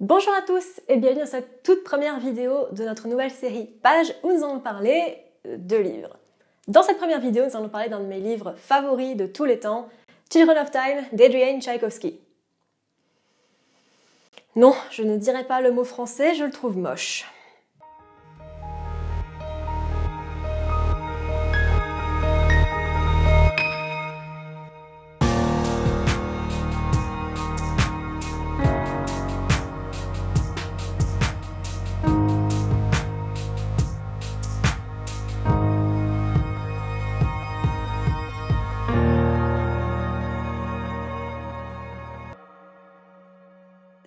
[0.00, 4.12] Bonjour à tous et bienvenue dans cette toute première vidéo de notre nouvelle série Page
[4.22, 6.18] où nous allons parler de livres.
[6.68, 9.58] Dans cette première vidéo, nous allons parler d'un de mes livres favoris de tous les
[9.58, 9.88] temps,
[10.30, 12.20] Children of Time d'Adrian Tchaïkovsky.
[14.54, 17.24] Non, je ne dirai pas le mot français, je le trouve moche.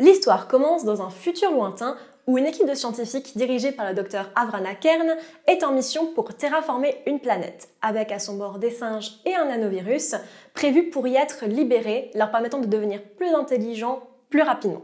[0.09, 1.95] L'histoire commence dans un futur lointain
[2.25, 6.33] où une équipe de scientifiques dirigée par le docteur Avrana Kern est en mission pour
[6.33, 10.15] terraformer une planète, avec à son bord des singes et un nanovirus
[10.55, 14.81] prévu pour y être libéré, leur permettant de devenir plus intelligents plus rapidement.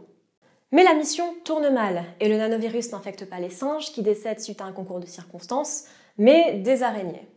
[0.72, 4.62] Mais la mission tourne mal et le nanovirus n'infecte pas les singes qui décèdent suite
[4.62, 5.86] à un concours de circonstances,
[6.20, 7.28] mais des araignées.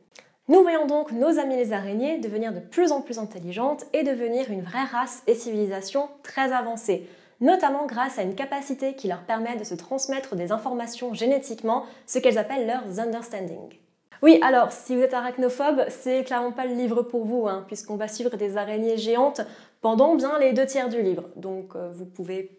[0.48, 4.50] Nous voyons donc nos amis les araignées devenir de plus en plus intelligentes et devenir
[4.50, 7.08] une vraie race et civilisation très avancée,
[7.40, 12.18] notamment grâce à une capacité qui leur permet de se transmettre des informations génétiquement, ce
[12.18, 13.78] qu'elles appellent leurs understanding.
[14.20, 17.96] Oui, alors, si vous êtes arachnophobe, c'est clairement pas le livre pour vous, hein, puisqu'on
[17.96, 19.42] va suivre des araignées géantes
[19.80, 21.28] pendant bien les deux tiers du livre.
[21.36, 22.58] Donc, euh, vous pouvez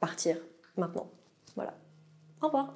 [0.00, 0.36] partir
[0.76, 1.08] maintenant.
[1.54, 1.74] Voilà.
[2.42, 2.74] Au revoir.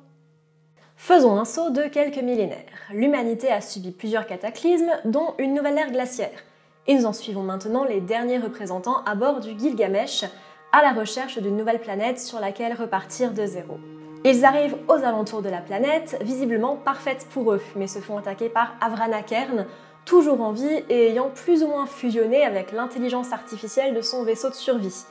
[0.95, 2.73] Faisons un saut de quelques millénaires.
[2.93, 6.43] L'humanité a subi plusieurs cataclysmes, dont une nouvelle ère glaciaire.
[6.87, 10.25] Et nous en suivons maintenant les derniers représentants à bord du Gilgamesh,
[10.73, 13.79] à la recherche d'une nouvelle planète sur laquelle repartir de zéro.
[14.25, 18.49] Ils arrivent aux alentours de la planète, visiblement parfaite pour eux, mais se font attaquer
[18.49, 19.67] par Avrana Kern,
[20.05, 24.51] toujours en vie et ayant plus ou moins fusionné avec l'intelligence artificielle de son vaisseau
[24.51, 25.05] de survie,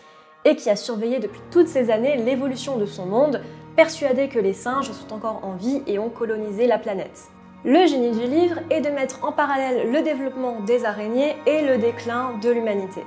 [0.46, 3.42] et qui a surveillé depuis toutes ces années l'évolution de son monde,
[3.76, 7.30] persuadé que les singes sont encore en vie et ont colonisé la planète.
[7.64, 11.78] Le génie du livre est de mettre en parallèle le développement des araignées et le
[11.78, 13.04] déclin de l'humanité.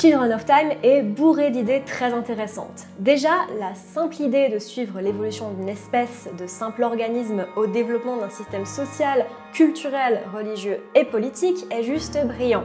[0.00, 2.86] Children of Time est bourré d'idées très intéressantes.
[3.00, 8.30] Déjà, la simple idée de suivre l'évolution d'une espèce de simple organisme au développement d'un
[8.30, 12.64] système social, culturel, religieux et politique est juste brillant.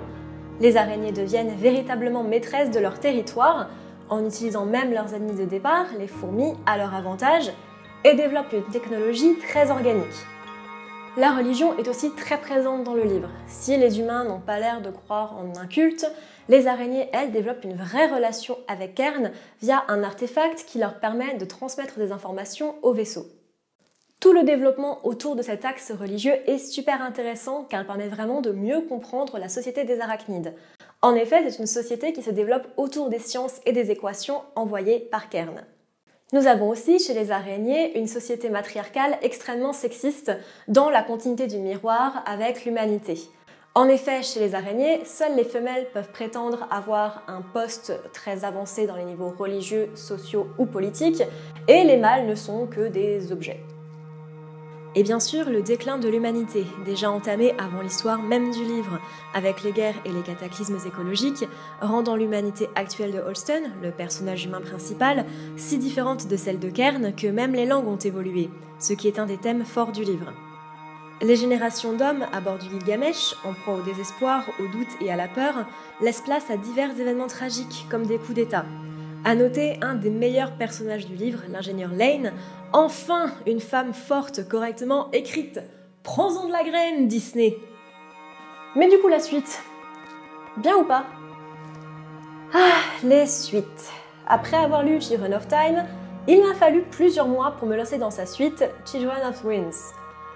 [0.62, 3.68] Les araignées deviennent véritablement maîtresses de leur territoire,
[4.08, 7.52] en utilisant même leurs ennemis de départ, les fourmis, à leur avantage,
[8.06, 10.06] et développent une technologie très organique.
[11.18, 13.30] La religion est aussi très présente dans le livre.
[13.48, 16.06] Si les humains n'ont pas l'air de croire en un culte,
[16.50, 19.32] les araignées, elles, développent une vraie relation avec Kern
[19.62, 23.28] via un artefact qui leur permet de transmettre des informations au vaisseau.
[24.20, 28.42] Tout le développement autour de cet axe religieux est super intéressant car il permet vraiment
[28.42, 30.54] de mieux comprendre la société des arachnides.
[31.02, 35.00] En effet, c'est une société qui se développe autour des sciences et des équations envoyées
[35.00, 35.64] par Kern.
[36.34, 40.32] Nous avons aussi chez les araignées une société matriarcale extrêmement sexiste
[40.68, 43.20] dans la continuité du miroir avec l'humanité.
[43.76, 48.88] En effet, chez les araignées, seules les femelles peuvent prétendre avoir un poste très avancé
[48.88, 51.22] dans les niveaux religieux, sociaux ou politiques,
[51.68, 53.60] et les mâles ne sont que des objets.
[54.98, 59.02] Et bien sûr, le déclin de l'humanité, déjà entamé avant l'histoire même du livre,
[59.34, 61.44] avec les guerres et les cataclysmes écologiques,
[61.82, 65.26] rendant l'humanité actuelle de Holston, le personnage humain principal,
[65.58, 69.20] si différente de celle de Kern que même les langues ont évolué, ce qui est
[69.20, 70.32] un des thèmes forts du livre.
[71.22, 75.18] Les générations d'hommes à bord du Gilgamesh, en proie au désespoir, au doute et à
[75.18, 75.66] la peur,
[76.00, 78.66] laissent place à divers événements tragiques comme des coups d'État,
[79.26, 82.32] à noter un des meilleurs personnages du livre, l'ingénieur Lane.
[82.72, 85.60] Enfin, une femme forte, correctement écrite.
[86.04, 87.58] Prends-en de la graine, Disney.
[88.76, 89.64] Mais du coup, la suite.
[90.58, 91.06] Bien ou pas?
[92.54, 93.92] Ah, les suites.
[94.28, 95.86] Après avoir lu Children of Time,
[96.28, 99.94] il m'a fallu plusieurs mois pour me lancer dans sa suite, Children of Winds.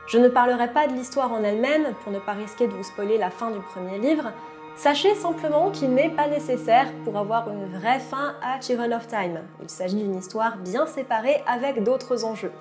[0.07, 3.19] Je ne parlerai pas de l'histoire en elle-même pour ne pas risquer de vous spoiler
[3.19, 4.31] la fin du premier livre,
[4.79, 9.41] Sachez simplement qu'il n'est pas nécessaire pour avoir une vraie fin à Children of Time.
[9.61, 12.53] Il s'agit d'une histoire bien séparée avec d'autres enjeux.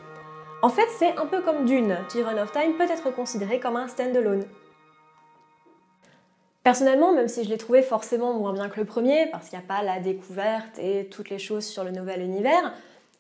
[0.60, 1.96] En fait, c'est un peu comme Dune.
[2.10, 4.42] Children of Time peut être considéré comme un stand-alone.
[6.64, 9.64] Personnellement, même si je l'ai trouvé forcément moins bien que le premier, parce qu'il n'y
[9.64, 12.74] a pas la découverte et toutes les choses sur le nouvel univers,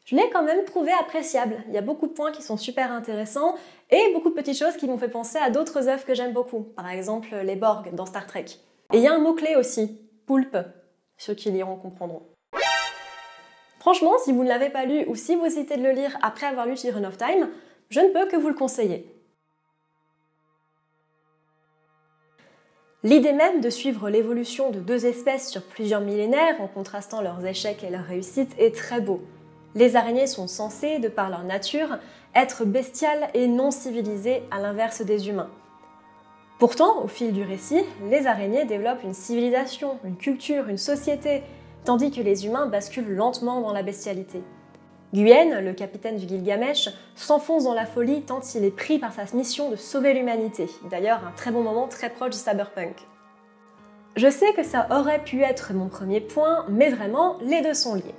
[0.06, 1.62] je l'ai quand même trouvé appréciable.
[1.68, 3.54] Il y a beaucoup de points qui sont super intéressants
[3.90, 6.62] et beaucoup de petites choses qui m'ont fait penser à d'autres œuvres que j'aime beaucoup.
[6.74, 8.46] Par exemple, les Borg dans Star Trek.
[8.92, 10.56] Et il y a un mot-clé aussi, poulpe.
[11.18, 12.22] Ceux qui liront comprendront.
[13.80, 16.46] Franchement, si vous ne l'avez pas lu ou si vous hésitez de le lire après
[16.46, 17.50] avoir lu Children of Time,
[17.90, 19.14] je ne peux que vous le conseiller.
[23.02, 27.84] L'idée même de suivre l'évolution de deux espèces sur plusieurs millénaires en contrastant leurs échecs
[27.84, 29.22] et leurs réussites est très beau.
[29.74, 31.98] Les araignées sont censées, de par leur nature,
[32.34, 35.50] être bestiales et non civilisées à l'inverse des humains.
[36.58, 41.44] Pourtant, au fil du récit, les araignées développent une civilisation, une culture, une société,
[41.84, 44.42] tandis que les humains basculent lentement dans la bestialité.
[45.14, 49.24] Guyenne, le capitaine du Gilgamesh, s'enfonce dans la folie tant il est pris par sa
[49.36, 50.66] mission de sauver l'humanité.
[50.90, 53.06] D'ailleurs, un très bon moment très proche du cyberpunk.
[54.16, 57.94] Je sais que ça aurait pu être mon premier point, mais vraiment, les deux sont
[57.94, 58.16] liés.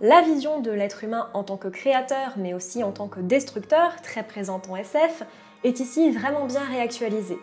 [0.00, 4.02] La vision de l'être humain en tant que créateur, mais aussi en tant que destructeur,
[4.02, 5.22] très présente en SF,
[5.62, 7.38] est ici vraiment bien réactualisée.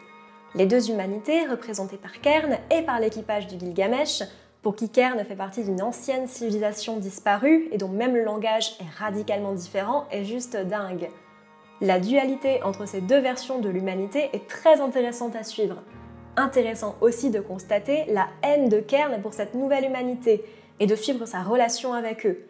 [0.56, 4.22] Les deux humanités, représentées par Kern et par l'équipage du Gilgamesh,
[4.62, 9.00] pour qui Kern fait partie d'une ancienne civilisation disparue et dont même le langage est
[9.00, 11.10] radicalement différent, est juste dingue.
[11.82, 15.82] La dualité entre ces deux versions de l'humanité est très intéressante à suivre.
[16.38, 20.46] Intéressant aussi de constater la haine de Kern pour cette nouvelle humanité
[20.80, 22.46] et de suivre sa relation avec eux,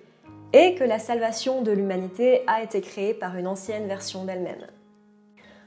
[0.51, 4.67] et que la salvation de l'humanité a été créée par une ancienne version d'elle-même.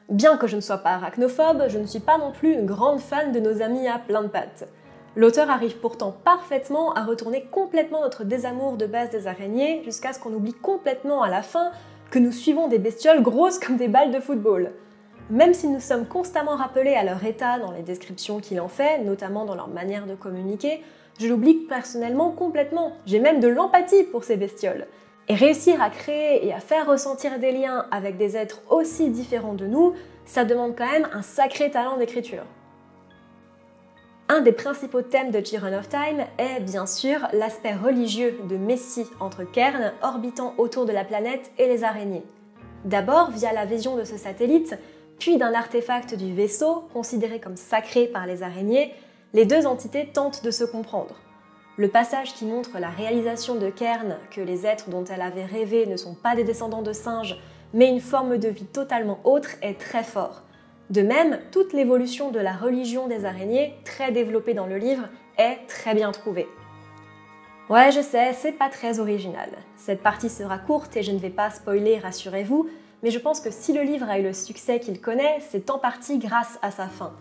[0.08, 3.00] Bien que je ne sois pas arachnophobe, je ne suis pas non plus une grande
[3.00, 4.68] fan de nos amis à plein de pattes.
[5.16, 10.20] L'auteur arrive pourtant parfaitement à retourner complètement notre désamour de base des araignées jusqu'à ce
[10.20, 11.72] qu'on oublie complètement à la fin
[12.12, 14.70] que nous suivons des bestioles grosses comme des balles de football.
[15.28, 18.98] Même si nous sommes constamment rappelés à leur état dans les descriptions qu'il en fait,
[18.98, 20.84] notamment dans leur manière de communiquer,
[21.18, 22.92] je l'oublie personnellement complètement.
[23.06, 24.86] J'ai même de l'empathie pour ces bestioles.
[25.28, 29.54] Et réussir à créer et à faire ressentir des liens avec des êtres aussi différents
[29.54, 29.94] de nous,
[30.24, 32.44] ça demande quand même un sacré talent d'écriture.
[34.28, 39.06] Un des principaux thèmes de Children of Time est bien sûr l'aspect religieux de Messie
[39.20, 42.24] entre Kern orbitant autour de la planète et les araignées.
[42.84, 44.76] D'abord via la vision de ce satellite,
[45.18, 48.92] puis d'un artefact du vaisseau considéré comme sacré par les araignées,
[49.32, 51.16] les deux entités tentent de se comprendre.
[51.78, 55.84] Le passage qui montre la réalisation de Kern que les êtres dont elle avait rêvé
[55.84, 57.38] ne sont pas des descendants de singes,
[57.74, 60.42] mais une forme de vie totalement autre est très fort.
[60.88, 65.66] De même, toute l'évolution de la religion des araignées, très développée dans le livre, est
[65.68, 66.48] très bien trouvée.
[67.68, 69.50] Ouais, je sais, c'est pas très original.
[69.76, 72.70] Cette partie sera courte et je ne vais pas spoiler, rassurez-vous,
[73.02, 75.78] mais je pense que si le livre a eu le succès qu'il connaît, c'est en
[75.78, 77.12] partie grâce à sa fin.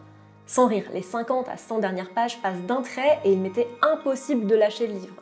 [0.47, 4.45] Sans rire, les 50 à 100 dernières pages passent d'un trait et il m'était impossible
[4.45, 5.15] de lâcher le livre.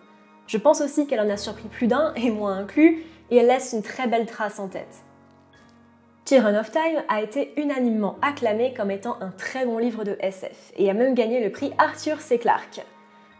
[0.47, 3.71] Je pense aussi qu'elle en a surpris plus d'un, et moi inclus, et elle laisse
[3.73, 5.03] une très belle trace en tête.
[6.25, 10.71] Tyrann of Time a été unanimement acclamé comme étant un très bon livre de SF
[10.77, 12.37] et a même gagné le prix Arthur C.
[12.37, 12.85] Clarke.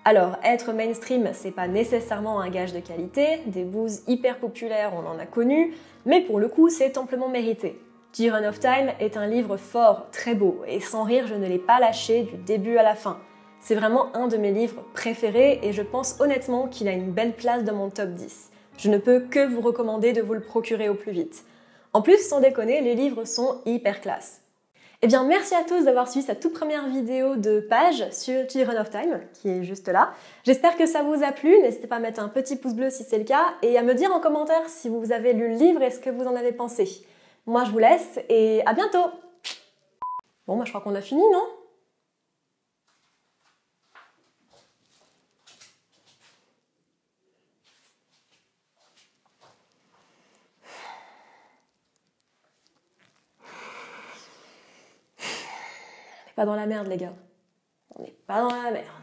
[0.06, 5.08] Alors, être mainstream, c'est pas nécessairement un gage de qualité, des bouses hyper populaires, on
[5.08, 5.74] en a connu,
[6.06, 7.80] mais pour le coup, c'est amplement mérité.
[8.14, 11.58] Tyrann of Time est un livre fort, très beau, et sans rire, je ne l'ai
[11.58, 13.18] pas lâché du début à la fin.
[13.60, 17.34] C'est vraiment un de mes livres préférés et je pense honnêtement qu'il a une belle
[17.34, 18.52] place dans mon top 10.
[18.78, 21.44] Je ne peux que vous recommander de vous le procurer au plus vite.
[21.92, 24.42] En plus, sans déconner, les livres sont hyper classe.
[25.02, 28.78] Eh bien, merci à tous d'avoir suivi cette toute première vidéo de page sur Children
[28.78, 30.14] of Time, qui est juste là.
[30.44, 31.60] J'espère que ça vous a plu.
[31.64, 33.96] N'hésitez pas à mettre un petit pouce bleu si c'est le cas, et à me
[33.96, 36.52] dire en commentaire si vous avez lu le livre et ce que vous en avez
[36.52, 37.04] pensé.
[37.46, 39.12] Moi, je vous laisse, et à bientôt
[40.48, 41.46] Bon, moi, je crois qu'on a fini, non?
[56.36, 57.14] Pas dans la merde, les gars.
[57.96, 59.03] On n'est pas dans la merde.